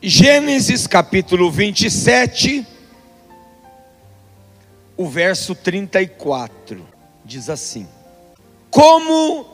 [0.00, 2.64] Gênesis capítulo 27,
[4.96, 6.86] o verso 34,
[7.24, 7.88] diz assim:
[8.70, 9.44] Como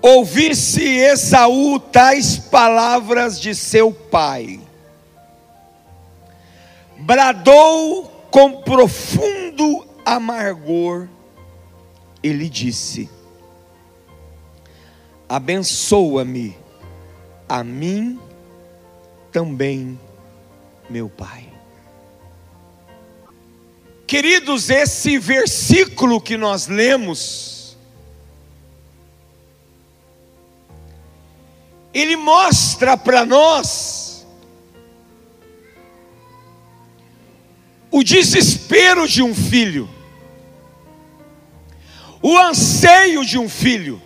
[0.00, 4.60] ouvisse Esaú tais palavras de seu pai,
[6.96, 11.08] bradou com profundo amargor,
[12.22, 13.10] ele disse:
[15.28, 16.56] Abençoa-me
[17.48, 18.20] a mim
[19.34, 19.98] também,
[20.88, 21.52] meu pai.
[24.06, 27.76] Queridos, esse versículo que nós lemos,
[31.92, 34.24] ele mostra para nós
[37.90, 39.90] o desespero de um filho,
[42.22, 44.00] o anseio de um filho.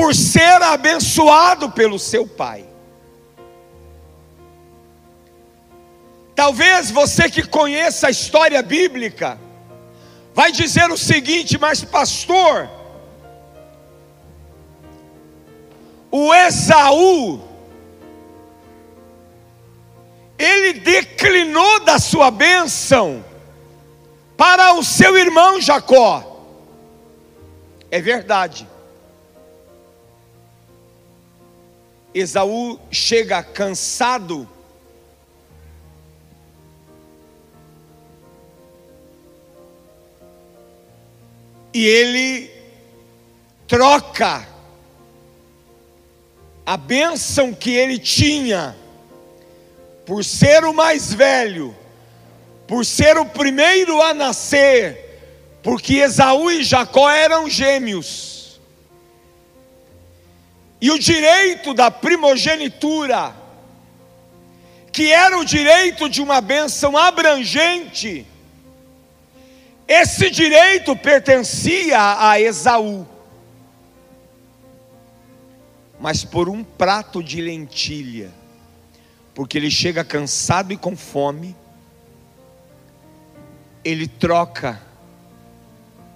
[0.00, 2.64] Por ser abençoado pelo seu pai.
[6.34, 9.38] Talvez você que conheça a história bíblica,
[10.32, 12.66] vai dizer o seguinte, mas pastor,
[16.10, 17.42] o Esaú,
[20.38, 23.22] ele declinou da sua bênção
[24.34, 26.42] para o seu irmão Jacó.
[27.90, 28.69] É verdade.
[32.14, 34.48] Esaú chega cansado,
[41.72, 42.50] e ele
[43.66, 44.46] troca
[46.66, 48.76] a bênção que ele tinha,
[50.04, 51.76] por ser o mais velho,
[52.66, 58.29] por ser o primeiro a nascer, porque Esaú e Jacó eram gêmeos.
[60.80, 63.36] E o direito da primogenitura,
[64.90, 68.26] que era o direito de uma bênção abrangente,
[69.86, 73.06] esse direito pertencia a Esaú.
[75.98, 78.30] Mas por um prato de lentilha,
[79.34, 81.54] porque ele chega cansado e com fome,
[83.84, 84.80] ele troca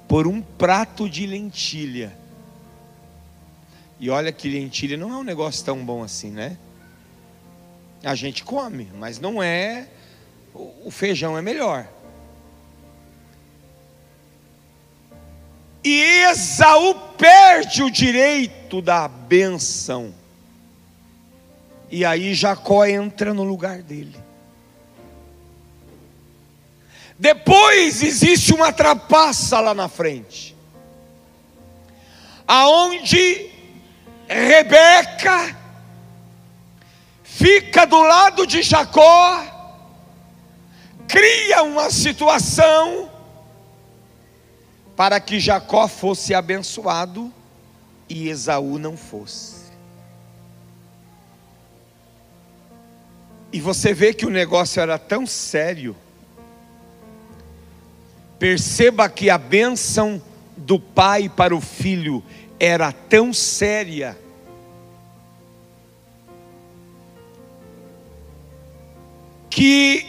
[0.09, 2.24] por um prato de lentilha
[4.05, 6.59] e olha que lentilha não é um negócio tão bom assim, né?
[8.03, 9.89] A gente come, mas não é.
[10.53, 11.89] O feijão é melhor.
[15.83, 20.15] E Esaú perde o direito da benção.
[21.91, 24.19] E aí Jacó entra no lugar dele.
[27.19, 30.55] Depois existe uma trapaça lá na frente.
[32.47, 33.54] Aonde
[34.29, 35.57] Rebeca
[37.23, 39.45] fica do lado de Jacó,
[41.09, 43.11] cria uma situação
[44.97, 47.33] para que Jacó fosse abençoado
[48.09, 49.65] e Esaú não fosse.
[53.53, 55.97] E você vê que o negócio era tão sério.
[58.39, 60.21] Perceba que a bênção
[60.57, 62.23] do pai para o filho
[62.65, 64.19] era tão séria.
[69.51, 70.07] Que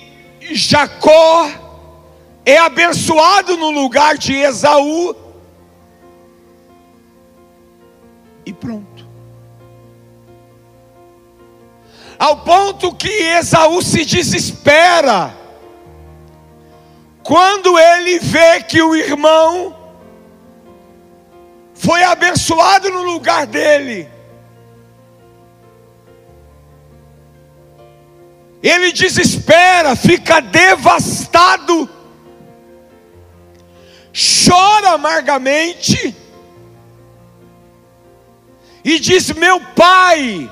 [0.54, 1.50] Jacó
[2.46, 5.14] é abençoado no lugar de Esaú.
[8.46, 9.06] E pronto.
[12.18, 15.36] Ao ponto que Esaú se desespera.
[17.22, 19.75] Quando ele vê que o irmão
[21.86, 24.10] foi abençoado no lugar dele.
[28.64, 31.88] Ele desespera, fica devastado,
[34.12, 36.16] chora amargamente
[38.84, 40.50] e diz: Meu pai,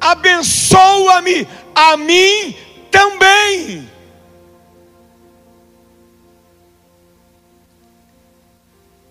[0.00, 2.56] abençoa-me a mim
[2.92, 3.95] também.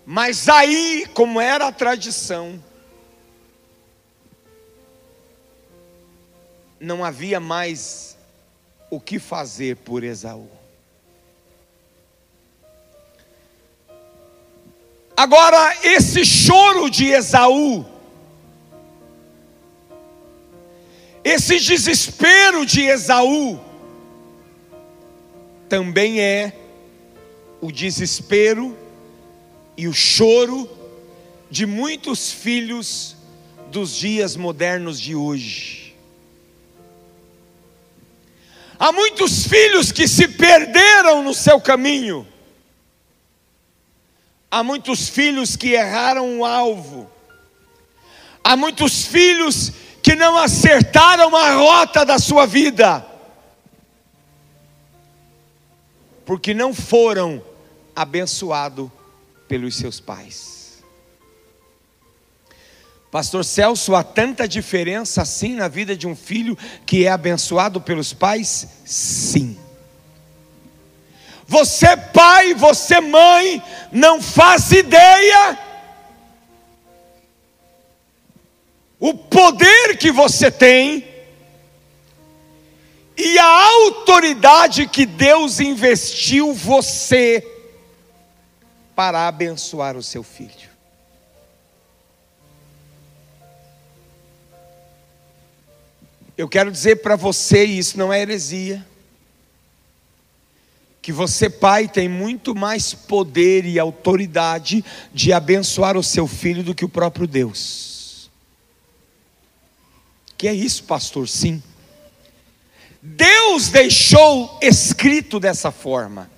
[0.08, 2.62] Mas aí, como era a tradição,
[6.78, 8.16] não havia mais
[8.88, 10.48] o que fazer por Esaú.
[15.16, 17.84] Agora, esse choro de Esaú,
[21.24, 23.58] esse desespero de Esaú,
[25.68, 26.52] também é
[27.60, 28.85] o desespero
[29.76, 30.68] e o choro
[31.50, 33.16] de muitos filhos
[33.70, 35.94] dos dias modernos de hoje.
[38.78, 42.26] Há muitos filhos que se perderam no seu caminho.
[44.50, 47.10] Há muitos filhos que erraram o alvo.
[48.44, 53.04] Há muitos filhos que não acertaram a rota da sua vida.
[56.24, 57.42] Porque não foram
[57.94, 58.90] abençoados
[59.48, 60.82] pelos seus pais.
[63.10, 68.12] Pastor Celso, há tanta diferença assim na vida de um filho que é abençoado pelos
[68.12, 68.68] pais?
[68.84, 69.58] Sim.
[71.46, 73.62] Você, pai, você, mãe,
[73.92, 75.58] não faz ideia
[78.98, 81.06] o poder que você tem
[83.16, 87.55] e a autoridade que Deus investiu você
[88.96, 90.70] para abençoar o seu filho.
[96.36, 98.84] Eu quero dizer para você, e isso não é heresia,
[101.00, 104.84] que você, pai, tem muito mais poder e autoridade
[105.14, 108.30] de abençoar o seu filho do que o próprio Deus.
[110.36, 111.28] Que é isso, pastor?
[111.28, 111.62] Sim.
[113.00, 116.35] Deus deixou escrito dessa forma.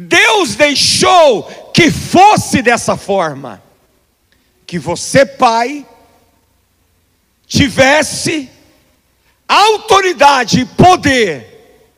[0.00, 1.42] Deus deixou
[1.74, 3.60] que fosse dessa forma.
[4.64, 5.84] Que você, pai,
[7.48, 8.48] tivesse
[9.48, 11.88] autoridade e poder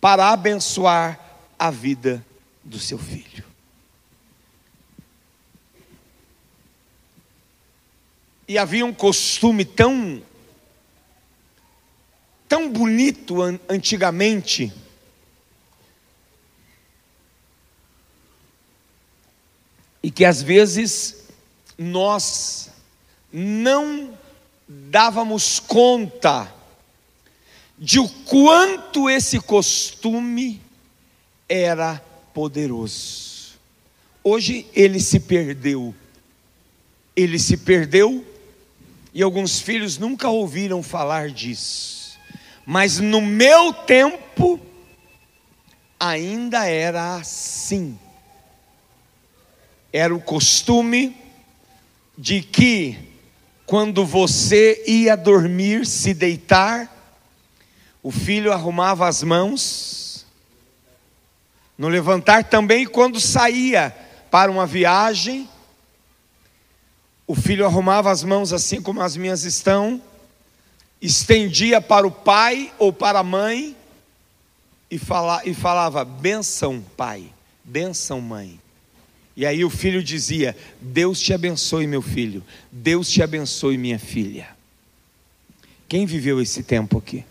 [0.00, 1.20] para abençoar
[1.58, 2.24] a vida
[2.64, 3.44] do seu filho.
[8.48, 10.22] E havia um costume tão
[12.48, 14.72] tão bonito antigamente
[20.14, 21.24] que às vezes
[21.78, 22.70] nós
[23.32, 24.16] não
[24.68, 26.52] dávamos conta
[27.78, 30.60] de o quanto esse costume
[31.48, 33.58] era poderoso.
[34.22, 35.94] Hoje ele se perdeu.
[37.16, 38.24] Ele se perdeu
[39.12, 42.18] e alguns filhos nunca ouviram falar disso.
[42.64, 44.60] Mas no meu tempo
[45.98, 47.98] ainda era assim.
[49.92, 51.16] Era o costume
[52.16, 52.98] de que
[53.66, 56.90] quando você ia dormir, se deitar,
[58.02, 60.26] o filho arrumava as mãos,
[61.76, 63.94] no levantar também, quando saía
[64.30, 65.48] para uma viagem,
[67.26, 70.00] o filho arrumava as mãos assim como as minhas estão,
[71.00, 73.76] estendia para o pai ou para a mãe
[74.90, 77.32] e, fala, e falava: benção, pai,
[77.64, 78.61] benção, mãe.
[79.36, 84.48] E aí o filho dizia: Deus te abençoe, meu filho, Deus te abençoe, minha filha.
[85.88, 87.24] Quem viveu esse tempo aqui?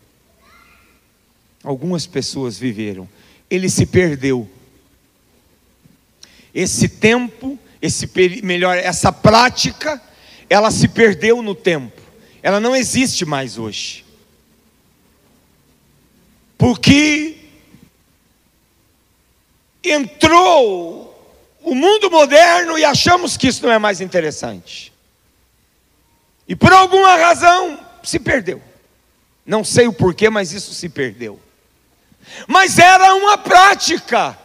[1.63, 3.07] Algumas pessoas viveram.
[3.49, 4.49] Ele se perdeu.
[6.53, 8.09] Esse tempo, esse
[8.43, 10.01] melhor, essa prática,
[10.49, 12.01] ela se perdeu no tempo.
[12.43, 14.03] Ela não existe mais hoje.
[16.57, 17.37] Porque
[19.83, 21.10] entrou
[21.63, 24.91] o mundo moderno e achamos que isso não é mais interessante.
[26.47, 28.61] E por alguma razão se perdeu.
[29.45, 31.39] Não sei o porquê, mas isso se perdeu
[32.47, 34.37] mas era uma prática,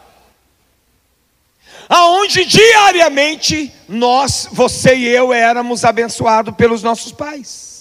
[1.87, 7.76] aonde diariamente nós, você e eu, éramos abençoados pelos nossos pais.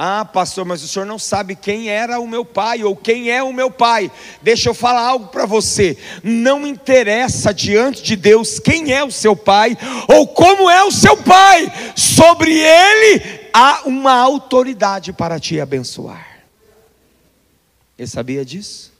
[0.00, 3.42] Ah, pastor, mas o senhor não sabe quem era o meu pai ou quem é
[3.42, 4.12] o meu pai.
[4.40, 5.98] Deixa eu falar algo para você.
[6.22, 9.76] Não interessa diante de Deus quem é o seu pai
[10.06, 11.66] ou como é o seu pai.
[11.96, 16.44] Sobre ele há uma autoridade para te abençoar.
[17.98, 18.92] Ele sabia disso?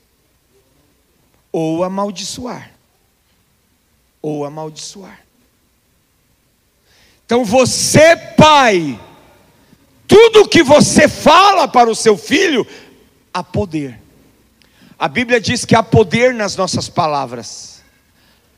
[1.52, 2.72] Ou amaldiçoar.
[4.20, 5.20] Ou amaldiçoar.
[7.24, 8.98] Então você, pai,
[10.08, 12.66] tudo que você fala para o seu filho,
[13.32, 14.00] há poder.
[14.98, 17.82] A Bíblia diz que há poder nas nossas palavras.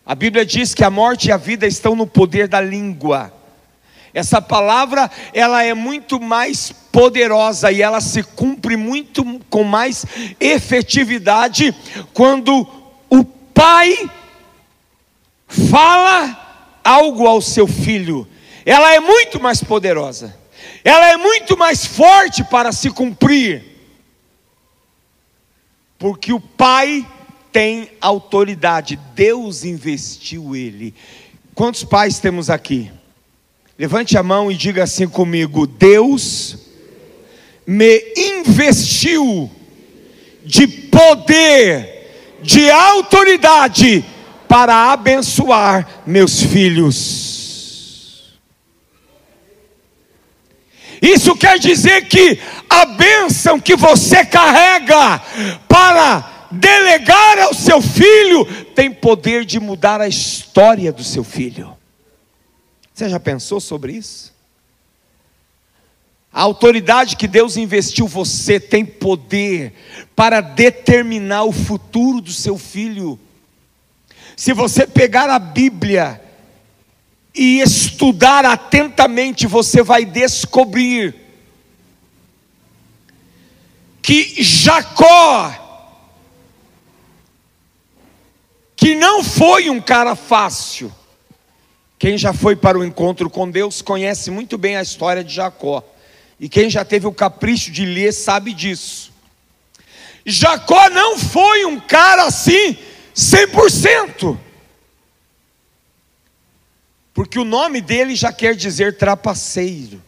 [0.07, 3.33] A Bíblia diz que a morte e a vida estão no poder da língua.
[4.14, 10.07] Essa palavra, ela é muito mais poderosa e ela se cumpre muito com mais
[10.40, 11.75] efetividade
[12.12, 12.66] quando
[13.09, 14.11] o pai
[15.47, 18.26] fala algo ao seu filho.
[18.64, 20.40] Ela é muito mais poderosa.
[20.85, 23.65] Ela é muito mais forte para se cumprir.
[25.99, 27.07] Porque o pai
[27.53, 30.95] tem autoridade, Deus investiu ele.
[31.55, 32.91] Quantos pais temos aqui?
[33.79, 36.59] Levante a mão e diga assim comigo: Deus
[37.67, 39.51] me investiu
[40.45, 44.05] de poder, de autoridade
[44.49, 47.30] para abençoar meus filhos.
[51.00, 52.38] Isso quer dizer que
[52.69, 55.19] a bênção que você carrega
[55.66, 61.76] para delegar ao seu filho tem poder de mudar a história do seu filho.
[62.92, 64.30] Você já pensou sobre isso?
[66.33, 69.73] A autoridade que Deus investiu você tem poder
[70.14, 73.19] para determinar o futuro do seu filho.
[74.37, 76.21] Se você pegar a Bíblia
[77.35, 81.15] e estudar atentamente, você vai descobrir
[84.03, 85.55] que Jacó,
[88.75, 90.93] que não foi um cara fácil,
[92.01, 95.85] quem já foi para o encontro com Deus conhece muito bem a história de Jacó.
[96.41, 99.13] E quem já teve o capricho de ler sabe disso.
[100.25, 102.79] Jacó não foi um cara assim
[103.15, 104.39] 100%.
[107.12, 110.02] Porque o nome dele já quer dizer trapaceiro.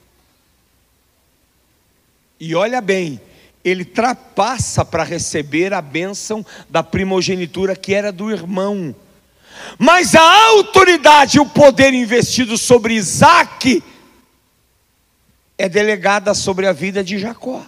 [2.38, 3.20] E olha bem,
[3.64, 8.94] ele trapassa para receber a bênção da primogenitura que era do irmão.
[9.78, 13.82] Mas a autoridade e o poder investido sobre Isaac
[15.56, 17.64] é delegada sobre a vida de Jacó.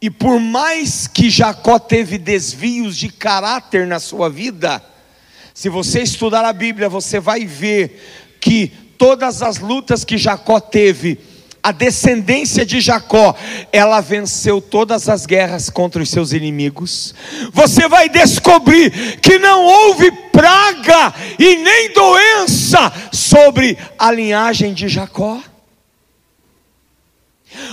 [0.00, 4.84] E por mais que Jacó teve desvios de caráter na sua vida,
[5.58, 11.18] se você estudar a Bíblia, você vai ver que todas as lutas que Jacó teve,
[11.60, 13.34] a descendência de Jacó,
[13.72, 17.12] ela venceu todas as guerras contra os seus inimigos.
[17.52, 25.42] Você vai descobrir que não houve praga e nem doença sobre a linhagem de Jacó.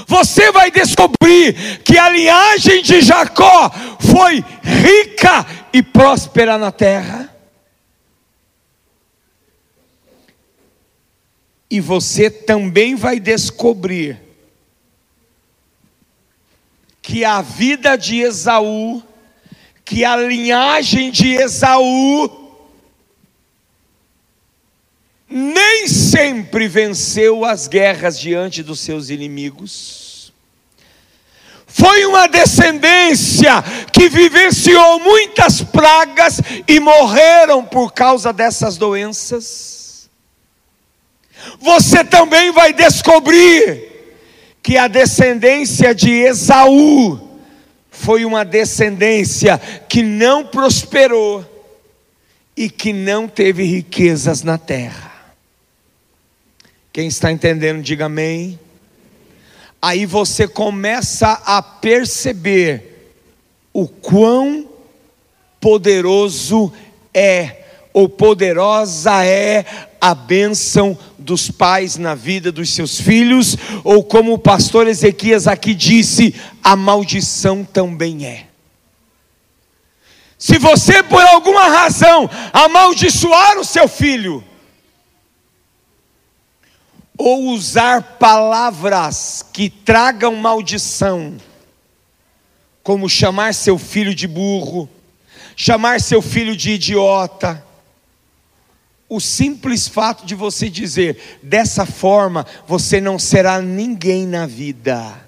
[0.07, 7.24] Você vai descobrir que a linhagem de Jacó foi rica e próspera na terra.
[11.69, 14.21] E você também vai descobrir
[17.01, 19.03] que a vida de Esaú,
[19.83, 22.45] que a linhagem de Esaú,
[25.27, 30.33] nem sempre venceu as guerras diante dos seus inimigos.
[31.67, 39.74] Foi uma descendência que vivenciou muitas pragas e morreram por causa dessas doenças
[41.59, 43.91] você também vai descobrir
[44.61, 47.39] que a descendência de Esaú
[47.89, 51.45] foi uma descendência que não prosperou
[52.57, 55.11] e que não teve riquezas na terra.
[56.91, 58.59] Quem está entendendo, diga amém.
[59.81, 63.13] Aí você começa a perceber
[63.73, 64.69] o quão
[65.59, 66.71] poderoso
[67.13, 67.64] é,
[67.95, 69.65] ou poderosa é
[70.01, 75.73] a bênção dos pais na vida dos seus filhos, ou como o pastor Ezequias aqui
[75.73, 78.47] disse, a maldição também é.
[80.37, 84.43] Se você por alguma razão amaldiçoar o seu filho,
[87.17, 91.37] ou usar palavras que tragam maldição,
[92.83, 94.89] como chamar seu filho de burro,
[95.55, 97.63] chamar seu filho de idiota,
[99.07, 105.23] o simples fato de você dizer, dessa forma você não será ninguém na vida.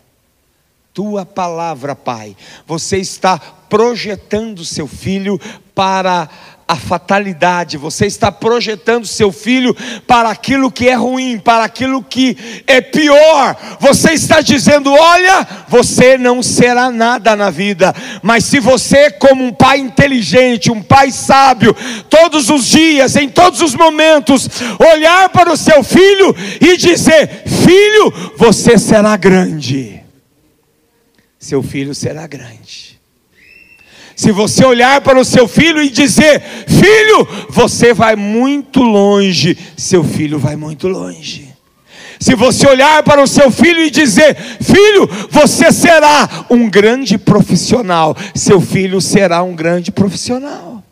[0.93, 5.39] Tua palavra, Pai, você está projetando seu filho
[5.75, 6.27] para
[6.67, 9.73] a fatalidade, você está projetando seu filho
[10.05, 13.55] para aquilo que é ruim, para aquilo que é pior.
[13.79, 19.53] Você está dizendo: olha, você não será nada na vida, mas se você, como um
[19.53, 21.73] pai inteligente, um pai sábio,
[22.09, 24.49] todos os dias, em todos os momentos,
[24.93, 30.03] olhar para o seu filho e dizer: filho, você será grande,
[31.39, 32.96] seu filho será grande.
[34.17, 40.03] Se você olhar para o seu filho e dizer: Filho, você vai muito longe, seu
[40.03, 41.53] filho vai muito longe.
[42.19, 48.17] Se você olhar para o seu filho e dizer: Filho, você será um grande profissional,
[48.33, 50.83] seu filho será um grande profissional.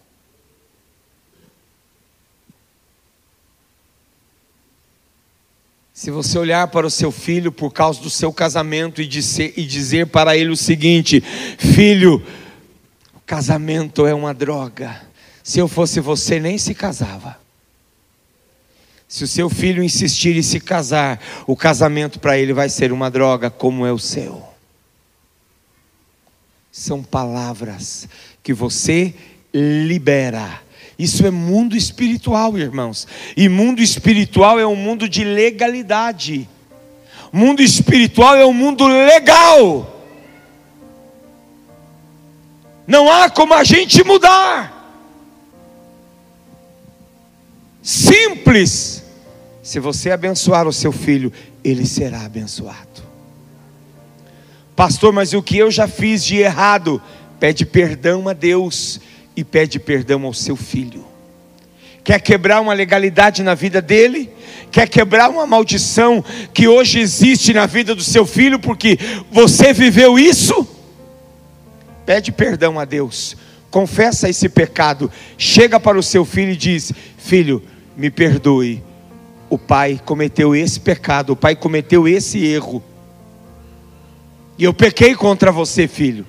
[5.91, 9.63] Se você olhar para o seu filho por causa do seu casamento e dizer, e
[9.63, 11.24] dizer para ele o seguinte:
[11.58, 12.22] Filho,
[13.25, 15.01] Casamento é uma droga.
[15.44, 17.39] Se eu fosse você, nem se casava.
[19.08, 23.10] Se o seu filho insistir em se casar, o casamento para ele vai ser uma
[23.10, 24.44] droga, como é o seu.
[26.72, 28.08] São palavras
[28.44, 29.13] que você
[29.53, 30.62] libera.
[30.98, 33.08] Isso é mundo espiritual, irmãos.
[33.36, 36.50] E mundo espiritual é um mundo de legalidade.
[37.32, 39.95] Mundo espiritual é um mundo legal.
[42.88, 44.74] Não há como a gente mudar.
[47.82, 49.04] Simples.
[49.62, 53.04] Se você abençoar o seu filho, ele será abençoado.
[54.75, 57.01] Pastor, mas o que eu já fiz de errado?
[57.39, 59.00] Pede perdão a Deus
[59.36, 61.06] e pede perdão ao seu filho.
[62.04, 64.30] Quer quebrar uma legalidade na vida dele?
[64.72, 66.24] Quer quebrar uma maldição
[66.54, 69.00] que hoje existe na vida do seu filho porque
[69.32, 70.75] você viveu isso?
[72.05, 73.35] Pede perdão a Deus,
[73.71, 77.62] confessa esse pecado, chega para o seu filho e diz: Filho,
[77.97, 78.83] me perdoe.
[79.50, 82.83] O pai cometeu esse pecado, o pai cometeu esse erro.
[84.57, 86.25] E eu pequei contra você, filho.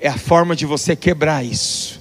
[0.00, 2.00] É a forma de você quebrar isso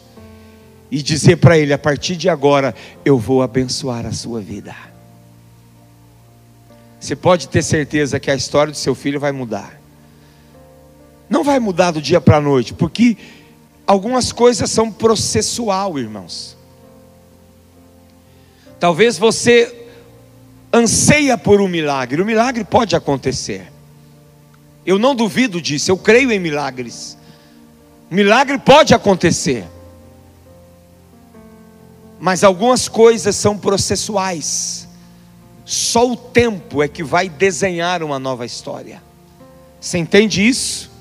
[0.92, 4.76] e dizer para ele: a partir de agora eu vou abençoar a sua vida.
[7.00, 9.85] Você pode ter certeza que a história do seu filho vai mudar.
[11.30, 13.18] Não vai mudar do dia para a noite, porque
[13.86, 16.56] algumas coisas são processual, irmãos.
[18.80, 19.88] Talvez você
[20.72, 22.22] anseia por um milagre.
[22.22, 23.72] O milagre pode acontecer.
[24.86, 27.18] Eu não duvido disso, eu creio em milagres.
[28.10, 29.66] Milagre pode acontecer.
[32.20, 34.88] Mas algumas coisas são processuais.
[35.66, 39.02] Só o tempo é que vai desenhar uma nova história.
[39.82, 40.92] Você entende isso?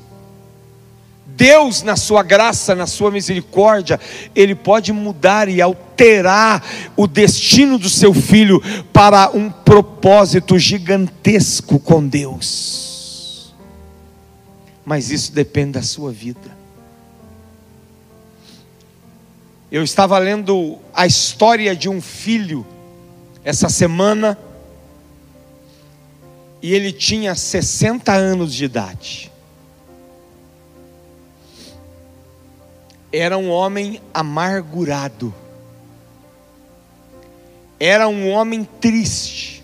[1.36, 3.98] Deus, na sua graça, na sua misericórdia,
[4.34, 6.64] Ele pode mudar e alterar
[6.96, 8.62] o destino do seu filho
[8.92, 13.52] para um propósito gigantesco com Deus.
[14.85, 16.56] Mas isso depende da sua vida.
[19.72, 22.64] Eu estava lendo a história de um filho
[23.44, 24.38] essa semana,
[26.62, 29.34] e ele tinha 60 anos de idade.
[33.16, 35.33] Era um homem amargurado,
[37.79, 39.62] era um homem triste.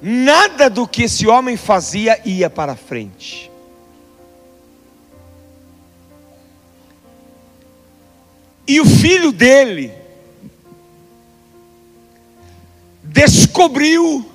[0.00, 3.50] Nada do que esse homem fazia ia para frente.
[8.68, 9.92] E o filho dele
[13.02, 14.30] descobriu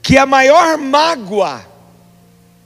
[0.00, 1.71] que a maior mágoa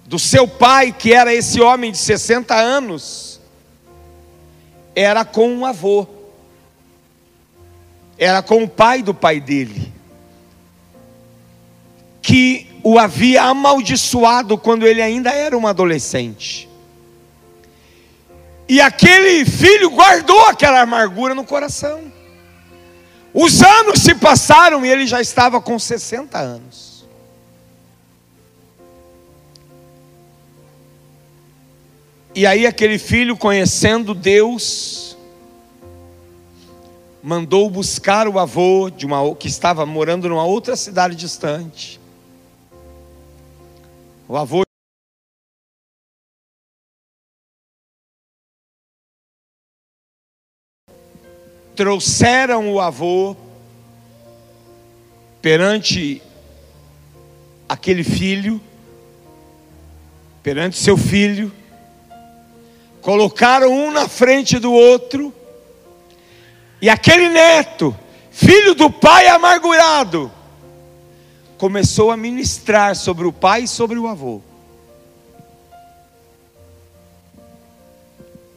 [0.06, 3.40] do seu pai, que era esse homem de 60 anos,
[4.94, 6.06] era com um avô,
[8.16, 9.92] era com o pai do pai dele,
[12.22, 16.68] que o havia amaldiçoado quando ele ainda era um adolescente.
[18.68, 22.12] E aquele filho guardou aquela amargura no coração.
[23.32, 26.95] Os anos se passaram e ele já estava com 60 anos.
[32.37, 35.16] E aí aquele filho, conhecendo Deus,
[37.22, 41.99] mandou buscar o avô de uma que estava morando numa outra cidade distante.
[44.29, 44.64] O avô
[51.75, 53.35] trouxeram o avô
[55.40, 56.20] perante
[57.66, 58.61] aquele filho,
[60.42, 61.51] perante seu filho,
[63.06, 65.32] colocaram um na frente do outro,
[66.82, 67.96] e aquele neto,
[68.32, 70.28] filho do pai amargurado,
[71.56, 74.40] começou a ministrar sobre o pai e sobre o avô.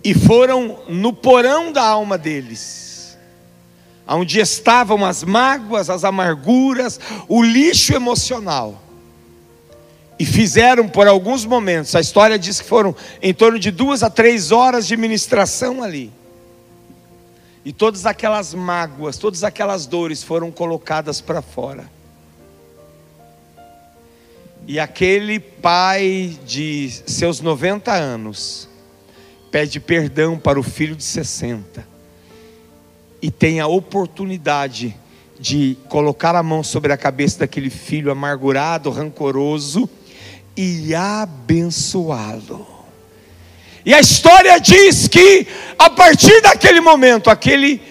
[0.03, 3.15] E foram no porão da alma deles,
[4.07, 8.88] onde estavam as mágoas, as amarguras, o lixo emocional
[10.19, 14.09] e fizeram por alguns momentos, a história diz que foram em torno de duas a
[14.09, 16.11] três horas de ministração ali.
[17.63, 21.89] E todas aquelas mágoas, todas aquelas dores foram colocadas para fora.
[24.67, 28.67] E aquele pai de seus 90 anos
[29.49, 31.87] pede perdão para o filho de 60
[33.21, 34.95] e tem a oportunidade
[35.39, 39.89] de colocar a mão sobre a cabeça daquele filho amargurado, rancoroso
[40.61, 42.67] e abençoá-lo.
[43.85, 47.81] E a história diz que, a partir daquele momento, aquele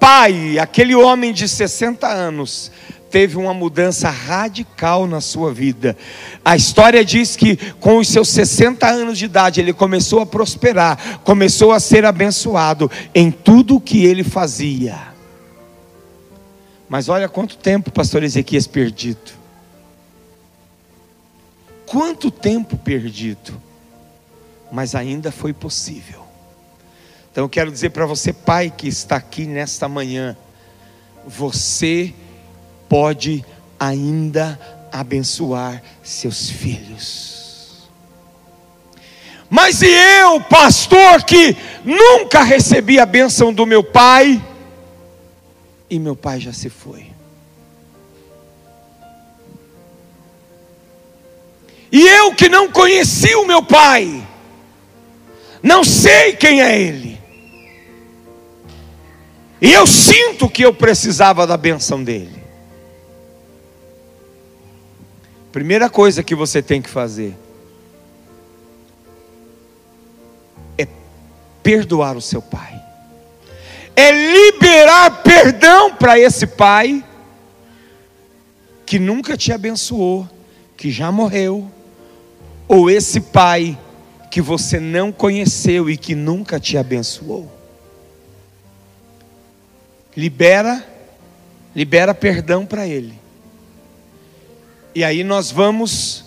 [0.00, 2.72] pai, aquele homem de 60 anos,
[3.10, 5.94] teve uma mudança radical na sua vida.
[6.42, 11.20] A história diz que com os seus 60 anos de idade ele começou a prosperar,
[11.24, 14.96] começou a ser abençoado em tudo o que ele fazia.
[16.88, 19.43] Mas olha quanto tempo pastor Ezequias perdido.
[21.94, 23.62] Quanto tempo perdido.
[24.72, 26.24] Mas ainda foi possível.
[27.30, 30.36] Então eu quero dizer para você, pai que está aqui nesta manhã,
[31.24, 32.12] você
[32.88, 33.44] pode
[33.78, 34.58] ainda
[34.90, 37.88] abençoar seus filhos.
[39.48, 44.44] Mas e eu, pastor, que nunca recebi a bênção do meu pai,
[45.88, 47.13] e meu pai já se foi.
[51.94, 54.26] E eu que não conheci o meu pai,
[55.62, 57.22] não sei quem é ele.
[59.60, 62.42] E eu sinto que eu precisava da benção dele.
[65.52, 67.32] Primeira coisa que você tem que fazer
[70.76, 70.88] é
[71.62, 72.74] perdoar o seu pai,
[73.94, 77.04] é liberar perdão para esse pai
[78.84, 80.28] que nunca te abençoou,
[80.76, 81.70] que já morreu,
[82.66, 83.78] ou esse pai
[84.30, 87.50] que você não conheceu e que nunca te abençoou.
[90.16, 90.84] Libera,
[91.74, 93.14] libera perdão para ele.
[94.94, 96.24] E aí nós vamos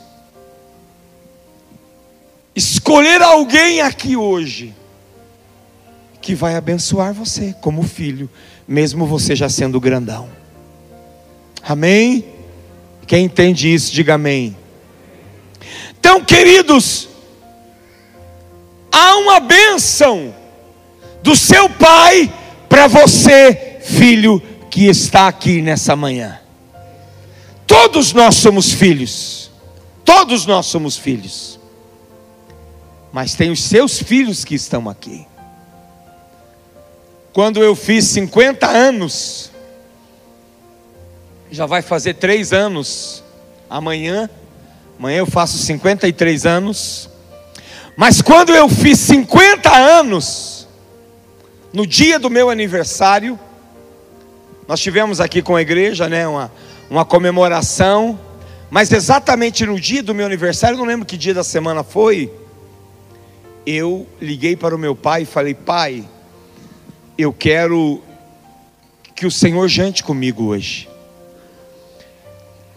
[2.56, 4.74] escolher alguém aqui hoje
[6.22, 8.30] que vai abençoar você como filho,
[8.68, 10.28] mesmo você já sendo grandão.
[11.64, 12.26] Amém?
[13.06, 14.56] Quem entende isso, diga amém.
[16.10, 17.10] Então, queridos,
[18.90, 20.34] há uma bênção
[21.22, 22.34] do seu pai
[22.70, 24.42] para você, filho,
[24.72, 26.40] que está aqui nessa manhã.
[27.68, 29.52] Todos nós somos filhos.
[30.06, 31.60] Todos nós somos filhos.
[33.12, 35.28] Mas tem os seus filhos que estão aqui.
[37.34, 39.52] Quando eu fiz 50 anos,
[41.52, 43.22] já vai fazer três anos
[43.70, 44.30] amanhã.
[44.98, 47.10] Amanhã eu faço 53 anos.
[47.96, 50.68] Mas quando eu fiz 50 anos,
[51.72, 53.40] no dia do meu aniversário,
[54.68, 56.52] nós tivemos aqui com a igreja, né, uma,
[56.90, 58.20] uma comemoração,
[58.70, 62.32] mas exatamente no dia do meu aniversário, não lembro que dia da semana foi,
[63.66, 66.08] eu liguei para o meu pai e falei: Pai,
[67.18, 68.02] eu quero
[69.16, 70.88] que o Senhor jante comigo hoje.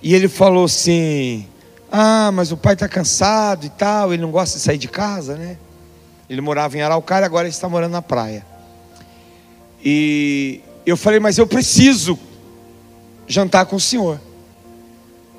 [0.03, 1.47] E ele falou assim:
[1.91, 5.37] Ah, mas o pai está cansado e tal, ele não gosta de sair de casa,
[5.37, 5.57] né?
[6.29, 8.47] Ele morava em Araucária, agora ele está morando na praia.
[9.85, 12.17] E eu falei: Mas eu preciso
[13.27, 14.21] jantar com o senhor.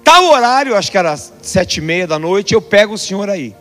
[0.03, 3.55] Tal horário, acho que era sete e meia da noite, eu pego o senhor aí.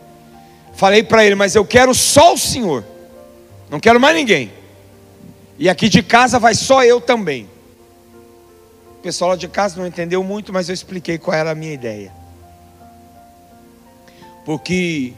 [0.73, 2.83] Falei para ele, mas eu quero só o senhor,
[3.69, 4.51] não quero mais ninguém.
[5.57, 7.47] E aqui de casa vai só eu também.
[8.97, 11.73] O pessoal lá de casa não entendeu muito, mas eu expliquei qual era a minha
[11.73, 12.20] ideia.
[14.45, 15.13] Porque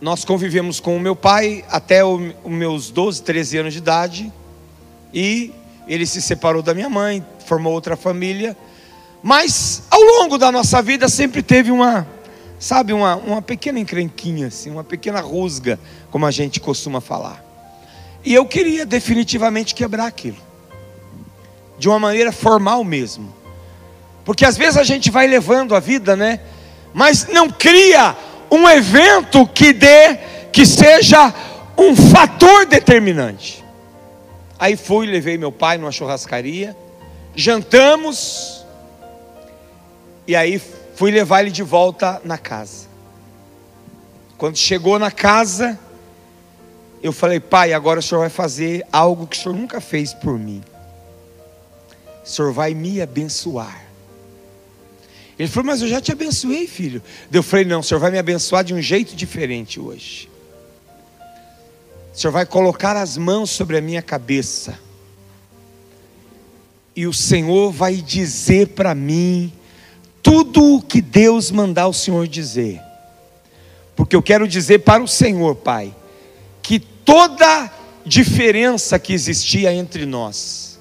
[0.00, 4.32] nós convivemos com o meu pai até os meus 12, 13 anos de idade.
[5.12, 5.52] E
[5.86, 8.56] ele se separou da minha mãe, formou outra família.
[9.22, 12.06] Mas ao longo da nossa vida sempre teve uma,
[12.58, 15.80] sabe, uma, uma pequena encrenquinha, assim, uma pequena rusga,
[16.10, 17.42] como a gente costuma falar.
[18.24, 20.36] E eu queria definitivamente quebrar aquilo,
[21.78, 23.34] de uma maneira formal mesmo.
[24.24, 26.40] Porque às vezes a gente vai levando a vida, né?
[26.94, 28.16] Mas não cria
[28.50, 30.16] um evento que dê,
[30.52, 31.34] que seja
[31.76, 33.64] um fator determinante.
[34.56, 36.76] Aí fui, levei meu pai numa churrascaria,
[37.34, 38.64] jantamos,
[40.26, 40.62] e aí
[40.94, 42.86] fui levar ele de volta na casa.
[44.38, 45.78] Quando chegou na casa,
[47.02, 50.38] eu falei, pai, agora o senhor vai fazer algo que o senhor nunca fez por
[50.38, 50.62] mim.
[52.24, 53.84] O senhor vai me abençoar.
[55.38, 57.02] Ele falou, mas eu já te abençoei, filho.
[57.32, 60.28] Eu falei, não, o senhor vai me abençoar de um jeito diferente hoje.
[62.14, 64.78] O Senhor vai colocar as mãos sobre a minha cabeça.
[66.94, 69.52] E o Senhor vai dizer para mim
[70.22, 72.80] tudo o que Deus mandar o Senhor dizer.
[73.96, 75.92] Porque eu quero dizer para o Senhor, Pai,
[76.62, 77.68] que toda
[78.06, 80.78] diferença que existia entre nós,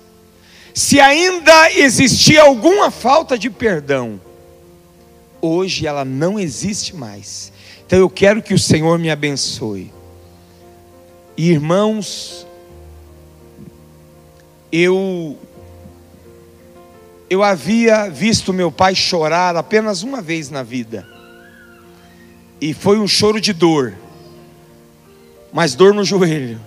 [0.72, 4.22] se ainda existia alguma falta de perdão,
[5.44, 7.52] hoje ela não existe mais.
[7.86, 9.92] Então eu quero que o Senhor me abençoe.
[11.36, 12.48] Irmãos,
[14.72, 15.38] eu
[17.30, 21.06] eu havia visto meu pai chorar apenas uma vez na vida.
[22.62, 23.94] E foi um choro de dor.
[25.52, 26.62] Mas dor no joelho.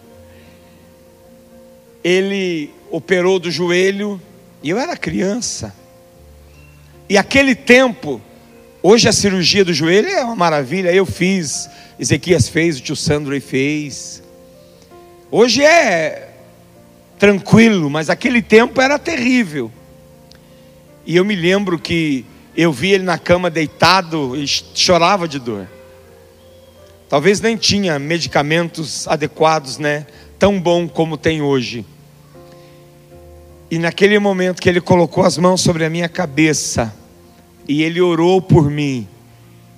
[2.05, 4.21] Ele operou do joelho
[4.63, 5.75] e eu era criança.
[7.09, 8.21] E aquele tempo,
[8.87, 10.93] hoje a cirurgia do joelho é uma maravilha.
[10.93, 11.69] Eu fiz,
[11.99, 14.23] Ezequias fez, o tio Sandro fez.
[15.29, 16.31] Hoje é
[17.19, 19.73] tranquilo, mas aquele tempo era terrível.
[21.05, 22.25] E eu me lembro que
[22.57, 25.67] eu vi ele na cama deitado e chorava de dor.
[27.09, 30.07] Talvez nem tinha medicamentos adequados, né?
[30.39, 31.85] Tão bom como tem hoje.
[33.69, 36.95] E naquele momento que ele colocou as mãos sobre a minha cabeça
[37.69, 39.09] e ele orou por mim,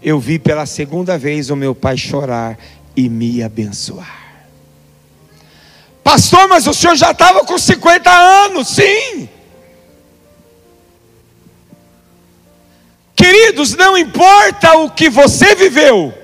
[0.03, 2.59] eu vi pela segunda vez o meu pai chorar
[2.96, 4.18] e me abençoar.
[6.03, 9.29] Pastor, mas o senhor já estava com 50 anos, sim.
[13.14, 16.14] Queridos, não importa o que você viveu,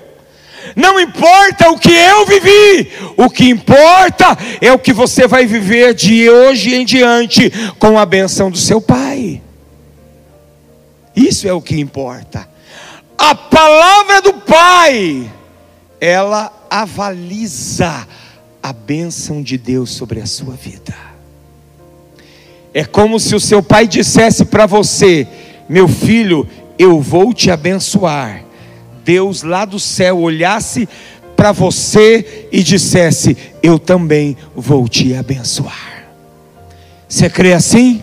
[0.76, 5.92] não importa o que eu vivi, o que importa é o que você vai viver
[5.92, 9.42] de hoje em diante com a benção do seu Pai.
[11.14, 12.48] Isso é o que importa.
[13.16, 15.30] A palavra do Pai,
[16.00, 18.06] ela avaliza
[18.62, 20.94] a bênção de Deus sobre a sua vida.
[22.72, 25.28] É como se o seu pai dissesse para você:
[25.68, 26.48] meu filho,
[26.78, 28.42] eu vou te abençoar.
[29.04, 30.88] Deus lá do céu olhasse
[31.36, 36.06] para você e dissesse: Eu também vou te abençoar.
[37.08, 38.02] Você crê assim?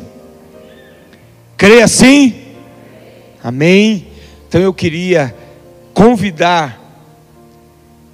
[1.57, 2.40] Crê assim?
[3.43, 4.07] Amém?
[4.47, 5.35] Então eu queria
[5.93, 6.79] convidar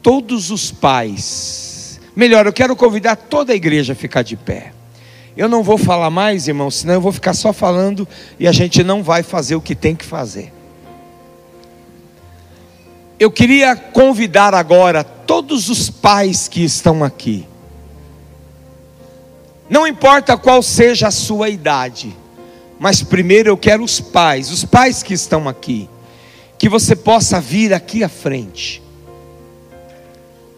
[0.02, 4.72] todos os pais, melhor, eu quero convidar toda a igreja a ficar de pé.
[5.36, 8.08] Eu não vou falar mais, irmão, senão eu vou ficar só falando
[8.40, 10.52] e a gente não vai fazer o que tem que fazer.
[13.20, 17.48] Eu queria convidar agora todos os pais que estão aqui.
[19.70, 22.16] Não importa qual seja a sua idade,
[22.80, 25.90] mas primeiro eu quero os pais, os pais que estão aqui,
[26.58, 28.82] que você possa vir aqui à frente.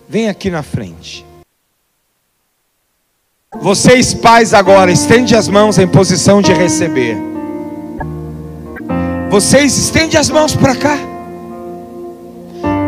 [0.07, 1.25] Vem aqui na frente.
[3.61, 7.17] Vocês pais agora, estende as mãos em posição de receber.
[9.29, 10.97] Vocês estende as mãos para cá.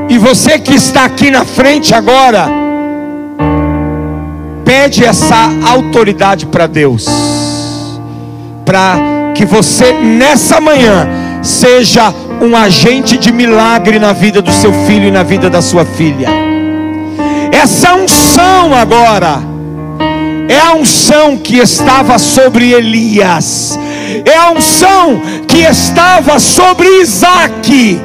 [0.10, 2.48] E você que está aqui na frente agora,
[4.66, 7.06] pede essa autoridade para Deus.
[8.66, 11.08] Para que você nessa manhã
[11.42, 15.86] seja um agente de milagre na vida do seu filho e na vida da sua
[15.86, 16.28] filha.
[17.52, 19.40] Essa unção agora
[20.50, 23.78] é a unção que estava sobre Elias,
[24.26, 28.02] é a unção que estava sobre Isaac,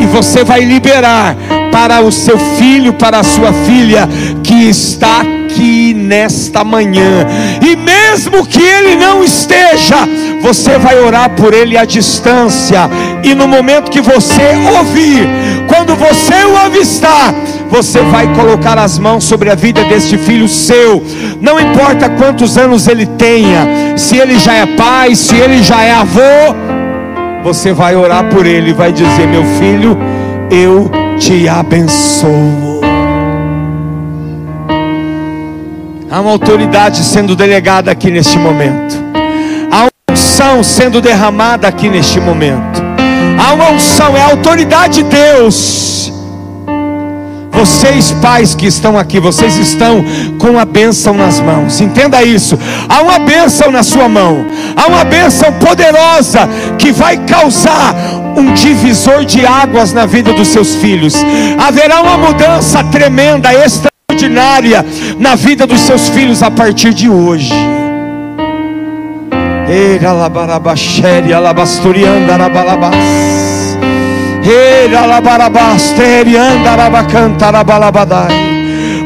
[0.00, 1.36] e você vai liberar
[1.70, 4.08] para o seu filho, para a sua filha
[4.42, 5.22] que está
[5.58, 7.26] aqui nesta manhã,
[7.60, 9.96] e mesmo que ele não esteja,
[10.40, 12.88] você vai orar por ele à distância,
[13.24, 15.26] e no momento que você ouvir,
[15.66, 17.34] quando você o avistar,
[17.68, 21.02] você vai colocar as mãos sobre a vida deste filho seu,
[21.40, 25.92] não importa quantos anos ele tenha, se ele já é pai, se ele já é
[25.92, 26.54] avô,
[27.42, 29.96] você vai orar por ele e vai dizer: Meu filho,
[30.50, 32.67] eu te abençoo.
[36.10, 38.96] Há uma autoridade sendo delegada aqui neste momento,
[39.70, 42.82] há uma unção sendo derramada aqui neste momento,
[43.38, 46.12] há uma unção, é a autoridade de Deus
[47.58, 50.04] vocês, pais que estão aqui, vocês estão
[50.38, 51.80] com a bênção nas mãos.
[51.80, 52.56] Entenda isso.
[52.88, 54.46] Há uma bênção na sua mão.
[54.76, 57.94] Há uma bênção poderosa que vai causar
[58.36, 61.14] um divisor de águas na vida dos seus filhos.
[61.58, 63.52] Haverá uma mudança tremenda,
[64.18, 64.84] extraordinária
[65.18, 67.54] na vida dos seus filhos a partir de hoje.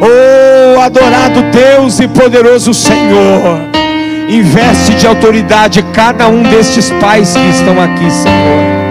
[0.01, 3.61] Oh, adorado Deus e poderoso Senhor,
[4.29, 8.83] investe de autoridade cada um destes pais que estão aqui, Senhor.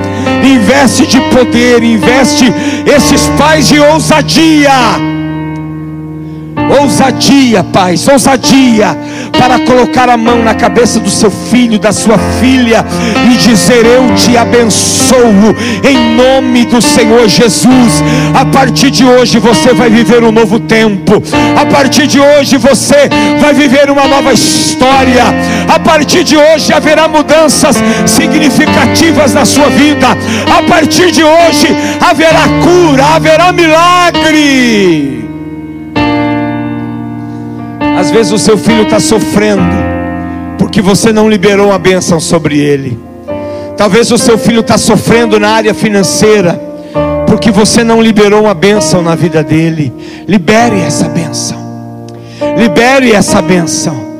[0.43, 2.51] Investe de poder, investe
[2.85, 5.20] esses pais de ousadia.
[6.79, 8.97] Ousadia, Pai, ousadia
[9.37, 12.85] para colocar a mão na cabeça do seu filho, da sua filha
[13.31, 18.03] e dizer: Eu te abençoo em nome do Senhor Jesus.
[18.33, 21.21] A partir de hoje você vai viver um novo tempo,
[21.59, 25.25] a partir de hoje você vai viver uma nova história,
[25.67, 30.07] a partir de hoje haverá mudanças significativas na sua vida,
[30.57, 31.67] a partir de hoje
[31.99, 35.20] haverá cura, haverá milagre.
[38.11, 39.63] Vezes o seu filho está sofrendo,
[40.57, 42.99] porque você não liberou a bênção sobre ele.
[43.77, 46.61] Talvez o seu filho está sofrendo na área financeira,
[47.25, 49.91] porque você não liberou uma bênção na vida dele.
[50.27, 51.57] Libere essa bênção.
[52.57, 54.10] Libere essa bênção.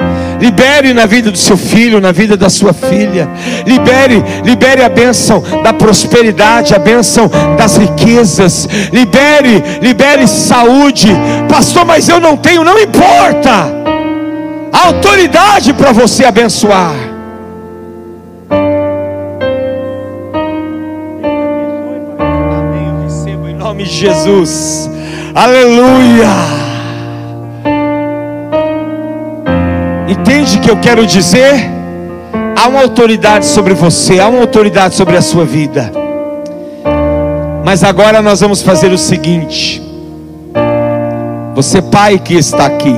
[0.42, 3.30] Libere na vida do seu filho, na vida da sua filha.
[3.64, 8.68] Libere, libere a bênção da prosperidade, a bênção das riquezas.
[8.92, 11.10] Libere, libere saúde.
[11.48, 13.72] Pastor, mas eu não tenho, não importa.
[14.74, 16.96] A autoridade para você abençoar.
[22.58, 22.88] Amém.
[22.88, 24.90] Eu recebo em nome de Jesus.
[25.36, 26.61] Aleluia.
[30.62, 31.70] Que eu quero dizer?
[32.56, 35.92] Há uma autoridade sobre você, há uma autoridade sobre a sua vida.
[37.66, 39.82] Mas agora nós vamos fazer o seguinte:
[41.56, 42.96] você, pai que está aqui,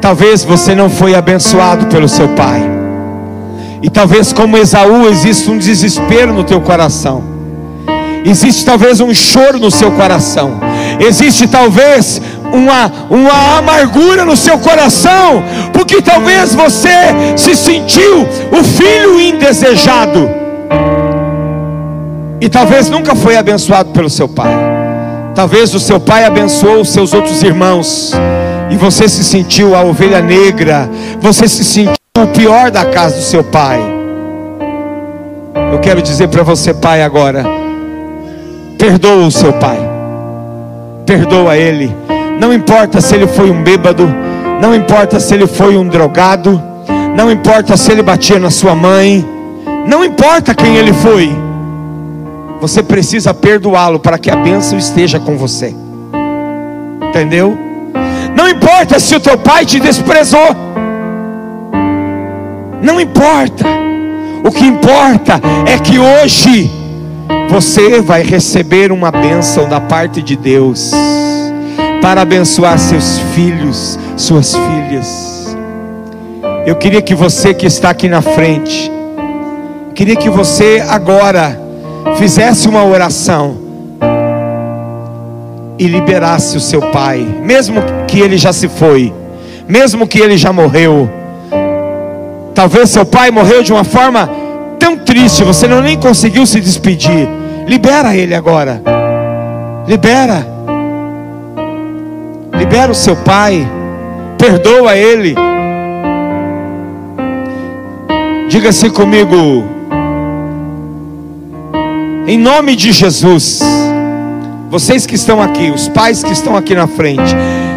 [0.00, 2.62] talvez você não foi abençoado pelo seu pai,
[3.82, 7.24] e talvez, como Esaú, existe um desespero no teu coração,
[8.24, 10.60] existe talvez um choro no seu coração,
[11.00, 12.20] existe talvez
[12.54, 20.30] uma, uma amargura no seu coração, porque talvez você se sentiu o filho indesejado,
[22.40, 24.52] e talvez nunca foi abençoado pelo seu pai.
[25.34, 28.12] Talvez o seu pai abençoou os seus outros irmãos,
[28.70, 30.88] e você se sentiu a ovelha negra,
[31.20, 33.80] você se sentiu o pior da casa do seu pai.
[35.72, 37.44] Eu quero dizer para você, pai, agora:
[38.78, 39.78] perdoa o seu pai,
[41.04, 41.92] perdoa ele
[42.40, 44.08] não importa se ele foi um bêbado,
[44.60, 46.60] não importa se ele foi um drogado,
[47.16, 49.24] não importa se ele batia na sua mãe,
[49.86, 51.30] não importa quem ele foi,
[52.60, 55.74] você precisa perdoá-lo para que a bênção esteja com você.
[57.08, 57.56] Entendeu?
[58.36, 60.56] Não importa se o teu pai te desprezou,
[62.82, 63.66] não importa.
[64.42, 66.70] O que importa é que hoje
[67.48, 70.92] você vai receber uma bênção da parte de Deus
[72.04, 75.56] para abençoar seus filhos, suas filhas.
[76.66, 78.92] Eu queria que você que está aqui na frente,
[79.94, 81.58] queria que você agora
[82.18, 83.56] fizesse uma oração
[85.78, 89.10] e liberasse o seu pai, mesmo que ele já se foi,
[89.66, 91.08] mesmo que ele já morreu.
[92.54, 94.28] Talvez seu pai morreu de uma forma
[94.78, 97.26] tão triste, você não nem conseguiu se despedir.
[97.66, 98.82] Libera ele agora.
[99.88, 100.53] Libera.
[102.74, 103.64] Libera o seu pai,
[104.36, 105.36] perdoa ele.
[108.48, 109.64] Diga assim comigo,
[112.26, 113.60] em nome de Jesus,
[114.70, 117.32] vocês que estão aqui, os pais que estão aqui na frente,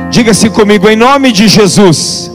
[0.10, 2.31] diga assim comigo, em nome de Jesus.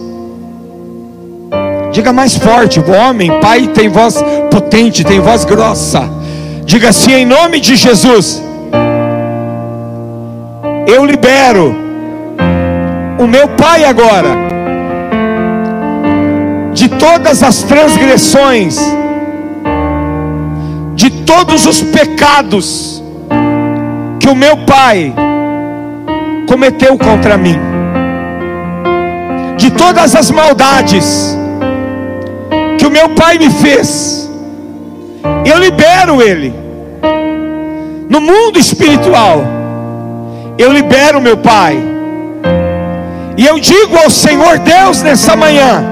[1.91, 4.23] Diga mais forte, o homem, pai tem voz
[4.53, 6.09] potente, tem voz grossa.
[6.65, 8.41] Diga assim, em nome de Jesus.
[10.87, 11.82] Eu libero
[13.23, 14.31] o meu pai agora,
[16.73, 18.77] de todas as transgressões,
[20.97, 23.01] de todos os pecados
[24.19, 25.15] que o meu pai
[26.49, 27.57] cometeu contra mim,
[29.57, 31.39] de todas as maldades
[32.77, 34.29] que o meu pai me fez,
[35.45, 36.53] eu libero ele.
[38.09, 39.45] No mundo espiritual,
[40.59, 41.92] eu libero meu pai
[43.37, 45.85] e eu digo ao Senhor Deus nessa manhã: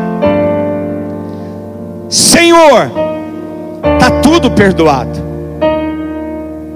[2.09, 2.91] Senhor,
[3.95, 5.31] está tudo perdoado.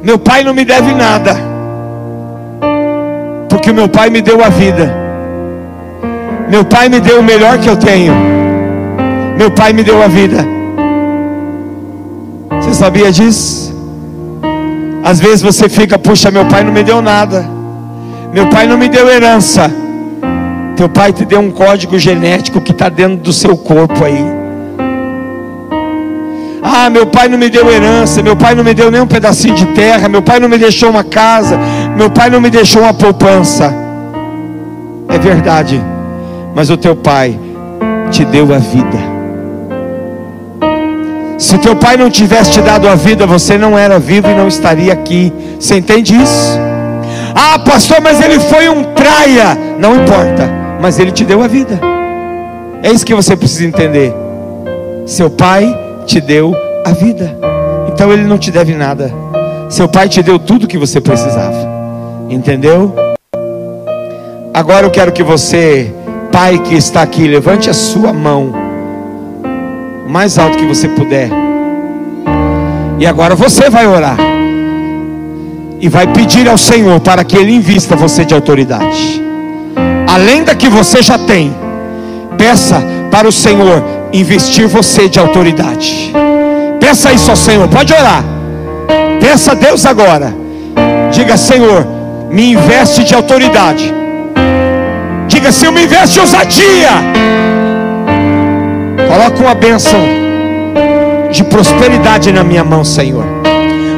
[0.03, 1.37] Meu pai não me deve nada,
[3.49, 5.05] porque meu pai me deu a vida.
[6.49, 8.15] Meu pai me deu o melhor que eu tenho.
[9.37, 10.47] Meu pai me deu a vida.
[12.61, 13.75] Você sabia disso?
[15.03, 17.45] Às vezes você fica, puxa, meu pai não me deu nada.
[18.33, 19.71] Meu pai não me deu herança.
[20.77, 24.25] Teu pai te deu um código genético que está dentro do seu corpo aí.
[26.63, 29.55] Ah, meu pai não me deu herança, meu pai não me deu nem um pedacinho
[29.55, 31.59] de terra, meu pai não me deixou uma casa,
[31.97, 33.73] meu pai não me deixou uma poupança.
[35.09, 35.81] É verdade,
[36.55, 37.39] mas o teu pai
[38.11, 39.15] te deu a vida.
[41.39, 44.49] Se teu pai não tivesse te dado a vida, você não era vivo e não
[44.49, 45.33] estaria aqui.
[45.61, 46.59] Você entende isso?
[47.35, 49.59] Ah, pastor, mas ele foi um traia.
[49.79, 51.81] Não importa, mas ele te deu a vida.
[52.83, 54.13] É isso que você precisa entender.
[55.07, 55.75] Seu pai
[56.05, 56.55] te deu
[56.85, 57.35] a vida,
[57.89, 59.11] então ele não te deve nada.
[59.71, 61.57] Seu pai te deu tudo que você precisava,
[62.29, 62.95] entendeu?
[64.53, 65.91] Agora eu quero que você,
[66.31, 68.53] pai que está aqui, levante a sua mão,
[70.07, 71.31] o mais alto que você puder,
[72.99, 74.19] e agora você vai orar,
[75.81, 79.24] e vai pedir ao Senhor para que Ele invista você de autoridade,
[80.15, 81.53] além da que você já tem,
[82.39, 86.13] peça para o Senhor investir você de autoridade.
[86.79, 88.23] Peça isso ao Senhor, pode orar.
[89.21, 90.33] Peça a Deus agora.
[91.11, 91.85] Diga, Senhor,
[92.31, 93.93] me investe de autoridade.
[95.27, 96.91] Diga, Senhor, me investe de ousadia.
[99.09, 99.99] Coloca uma bênção
[101.33, 103.25] de prosperidade na minha mão, Senhor.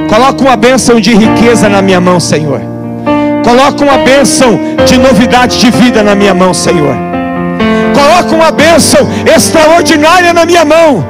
[0.08, 2.75] Coloca uma bênção de riqueza na minha mão, Senhor.
[3.46, 6.96] Coloca uma bênção de novidade de vida na minha mão, Senhor.
[7.94, 11.06] Coloca uma bênção extraordinária na minha mão.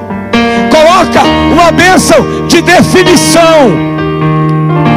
[0.71, 3.73] Coloca uma bênção de definição.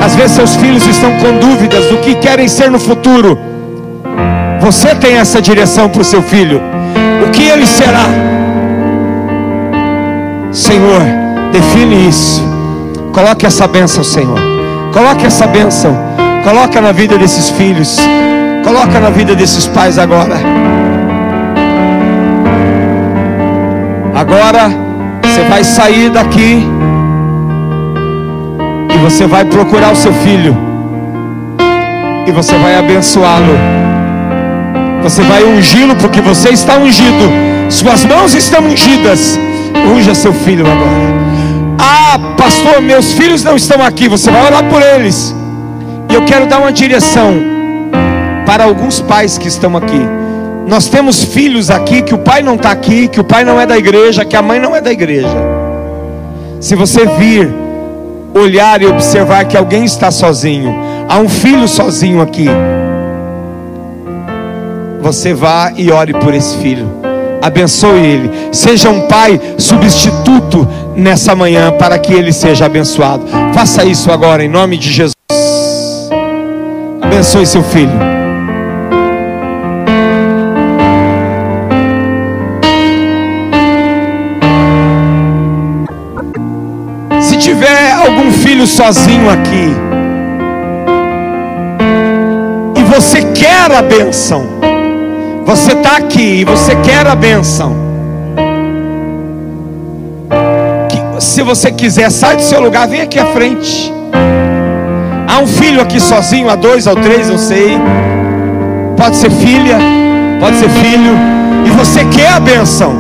[0.06, 3.40] Às vezes seus filhos estão com dúvidas do que querem ser no futuro.
[4.60, 6.62] Você tem essa direção para o seu filho.
[7.26, 8.04] O que ele será?
[10.52, 11.02] Senhor,
[11.54, 12.44] define isso.
[13.14, 14.38] Coloque essa bênção, Senhor.
[14.92, 16.09] Coloque essa bênção.
[16.44, 17.98] Coloca na vida desses filhos.
[18.64, 20.36] Coloca na vida desses pais agora.
[24.16, 24.70] Agora
[25.24, 26.68] você vai sair daqui
[28.94, 30.58] e você vai procurar o seu filho
[32.28, 33.58] e você vai abençoá-lo.
[35.02, 37.32] Você vai ungí-lo porque você está ungido.
[37.70, 39.40] Suas mãos estão ungidas.
[39.96, 41.80] Unja seu filho agora.
[41.80, 44.08] Ah, pastor, meus filhos não estão aqui.
[44.08, 45.34] Você vai orar por eles.
[46.10, 47.36] E eu quero dar uma direção
[48.46, 50.02] para alguns pais que estão aqui.
[50.68, 53.66] Nós temos filhos aqui que o pai não está aqui, que o pai não é
[53.66, 55.38] da igreja, que a mãe não é da igreja.
[56.60, 57.52] Se você vir,
[58.34, 60.76] olhar e observar que alguém está sozinho,
[61.08, 62.48] há um filho sozinho aqui,
[65.02, 66.88] você vá e ore por esse filho.
[67.42, 68.32] Abençoe ele.
[68.52, 73.24] Seja um pai substituto nessa manhã para que ele seja abençoado.
[73.54, 75.19] Faça isso agora em nome de Jesus.
[77.20, 77.92] Abençoe seu filho.
[88.32, 89.76] filho sozinho aqui,
[92.78, 94.46] e você quer a benção,
[95.46, 97.76] você está aqui e você quer a benção.
[101.20, 103.94] se você quiser, sai do seu lugar, vem aqui à frente.
[105.42, 107.80] Um filho aqui sozinho, há dois, há três, eu sei.
[108.98, 109.78] Pode ser filha,
[110.40, 111.16] pode ser filho,
[111.66, 112.94] e você quer a benção.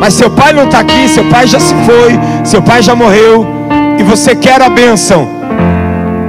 [0.00, 3.46] Mas seu pai não está aqui, seu pai já se foi, seu pai já morreu
[3.98, 5.28] e você quer a bênção,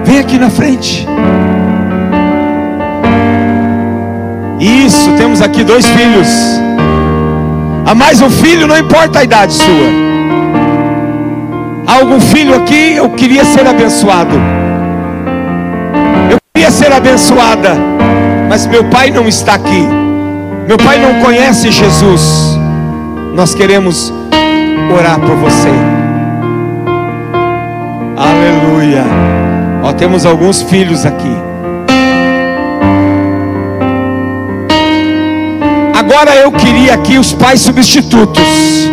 [0.04, 1.08] vem aqui na frente.
[4.60, 6.28] Isso, temos aqui dois filhos.
[7.86, 10.12] Há mais um filho, não importa a idade sua.
[11.88, 12.94] Há algum filho aqui?
[12.96, 14.51] Eu queria ser abençoado.
[16.72, 17.76] Ser abençoada,
[18.50, 19.88] mas meu pai não está aqui.
[20.68, 22.58] Meu pai não conhece Jesus.
[23.36, 24.12] Nós queremos
[24.98, 25.70] orar por você.
[28.18, 29.04] Aleluia.
[29.84, 31.36] Ó, temos alguns filhos aqui.
[35.94, 38.90] Agora eu queria aqui os pais substitutos.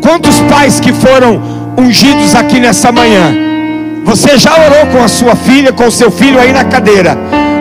[0.00, 1.40] Quantos pais que foram
[1.78, 3.49] ungidos aqui nessa manhã?
[4.04, 7.16] Você já orou com a sua filha, com o seu filho aí na cadeira.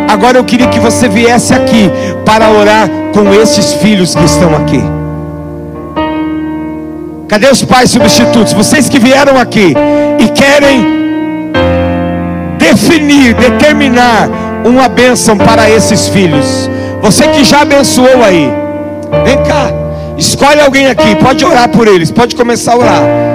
[0.08, 1.92] Agora eu queria que você viesse aqui
[2.26, 4.82] para orar com esses filhos que estão aqui.
[7.28, 8.54] Cadê os pais substitutos?
[8.54, 9.76] Vocês que vieram aqui
[10.18, 11.00] e querem
[12.58, 14.28] definir, determinar
[14.66, 16.70] uma bênção para esses filhos.
[17.02, 18.52] Você que já abençoou aí,
[19.24, 19.72] vem cá,
[20.18, 23.28] escolhe alguém aqui, pode orar por eles, pode começar a orar.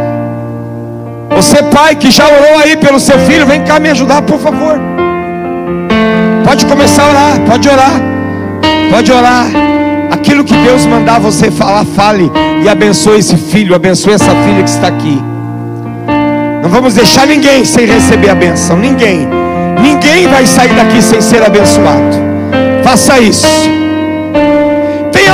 [1.35, 4.81] Você, pai, que já orou aí pelo seu filho, vem cá me ajudar, por favor.
[6.45, 8.01] Pode começar a orar, pode orar,
[8.91, 9.47] pode orar.
[10.11, 12.31] Aquilo que Deus mandar você falar, fale
[12.63, 15.21] e abençoe esse filho, abençoe essa filha que está aqui.
[16.63, 19.29] Não vamos deixar ninguém sem receber a benção, ninguém.
[19.83, 22.17] Ninguém vai sair daqui sem ser abençoado.
[22.83, 23.47] Faça isso.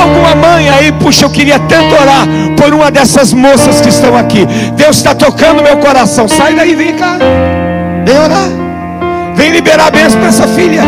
[0.01, 2.27] Alguma mãe aí, puxa, eu queria tanto orar
[2.57, 4.45] por uma dessas moças que estão aqui.
[4.75, 6.27] Deus está tocando meu coração.
[6.27, 7.17] Sai daí, vem cá.
[8.05, 8.49] Vem orar.
[9.35, 10.83] Vem liberar a bênção para essa filha.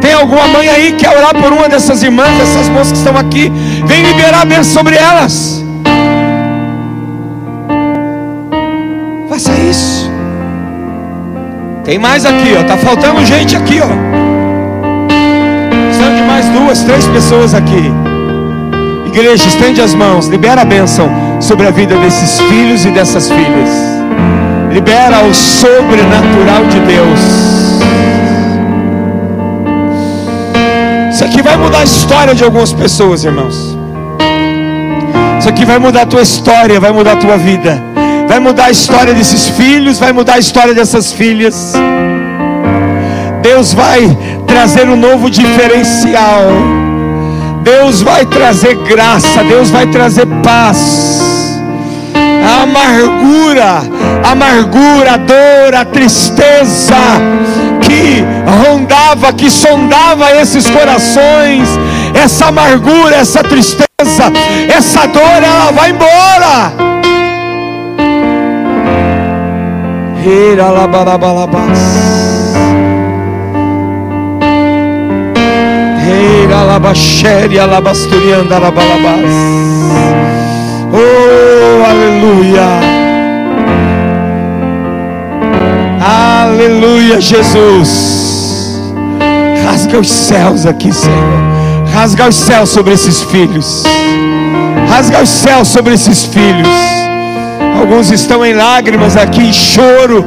[0.00, 3.16] Tem alguma mãe aí que quer orar por uma dessas irmãs, dessas moças que estão
[3.16, 3.50] aqui?
[3.86, 5.64] Vem liberar a bênção sobre elas.
[9.28, 10.10] Faça isso.
[11.84, 12.64] Tem mais aqui, ó.
[12.64, 14.23] Tá faltando gente aqui, ó.
[16.84, 17.92] Três pessoas aqui.
[19.06, 21.08] Igreja, estende as mãos, libera a bênção
[21.40, 23.70] sobre a vida desses filhos e dessas filhas.
[24.72, 27.20] Libera o sobrenatural de Deus.
[31.12, 33.78] Isso aqui vai mudar a história de algumas pessoas, irmãos.
[35.38, 37.80] Isso aqui vai mudar a tua história, vai mudar a tua vida.
[38.26, 41.74] Vai mudar a história desses filhos, vai mudar a história dessas filhas.
[43.42, 44.16] Deus vai
[44.54, 46.46] trazer um novo diferencial.
[47.62, 51.60] Deus vai trazer graça, Deus vai trazer paz.
[52.48, 53.82] A amargura,
[54.22, 56.94] a amargura, a dor, a tristeza
[57.80, 58.24] que
[58.64, 61.68] rondava, que sondava esses corações,
[62.14, 64.32] essa amargura, essa tristeza,
[64.68, 66.72] essa dor, ela vai embora.
[70.24, 72.13] Hiralabalabas.
[76.74, 79.30] Hiralabaxere, alabasturianda, alabalabas.
[80.92, 82.66] Oh, aleluia.
[86.02, 88.82] Aleluia, Jesus.
[89.64, 91.14] Rasga os céus aqui, Senhor.
[91.92, 93.84] Rasga os céus sobre esses filhos.
[94.88, 96.68] Rasga os céus sobre esses filhos.
[97.78, 100.24] Alguns estão em lágrimas aqui, em choro.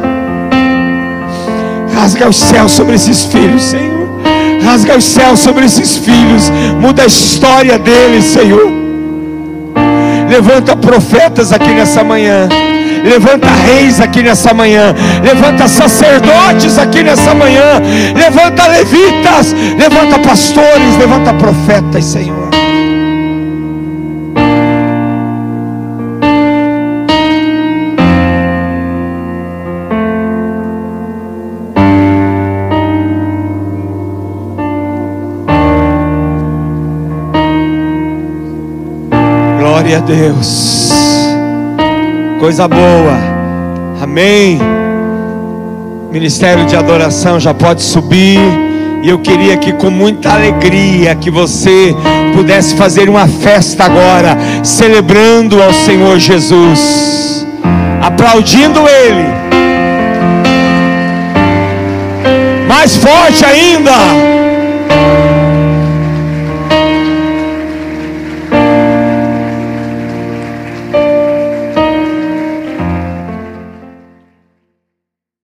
[1.93, 3.96] Rasga os céus sobre esses filhos, Senhor.
[4.63, 6.49] Rasga os céus sobre esses filhos.
[6.79, 8.71] Muda a história deles, Senhor.
[10.29, 12.49] Levanta profetas aqui nessa manhã.
[13.03, 14.93] Levanta reis aqui nessa manhã.
[15.23, 17.81] Levanta sacerdotes aqui nessa manhã.
[18.15, 19.53] Levanta levitas.
[19.77, 20.97] Levanta pastores.
[20.99, 22.46] Levanta profetas, Senhor.
[40.07, 40.89] Deus.
[42.39, 43.17] Coisa boa.
[44.01, 44.57] Amém.
[46.09, 48.39] Ministério de adoração já pode subir.
[49.03, 51.93] E eu queria que com muita alegria que você
[52.33, 57.45] pudesse fazer uma festa agora, celebrando ao Senhor Jesus,
[58.01, 59.27] aplaudindo Ele.
[62.67, 63.91] Mais forte ainda.